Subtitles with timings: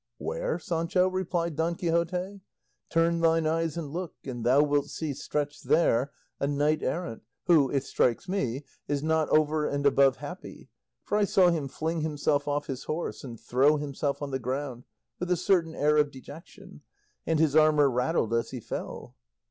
[0.17, 2.39] "Where, Sancho?" replied Don Quixote;
[2.89, 7.69] "turn thine eyes and look, and thou wilt see stretched there a knight errant, who,
[7.69, 10.69] it strikes me, is not over and above happy,
[11.03, 14.85] for I saw him fling himself off his horse and throw himself on the ground
[15.19, 16.81] with a certain air of dejection,
[17.27, 19.13] and his armour rattled as he fell."